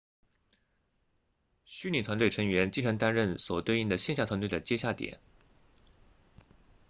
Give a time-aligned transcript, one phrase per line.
[1.63, 5.19] 虚拟团队成员经常担任所对应的线下团队的接洽点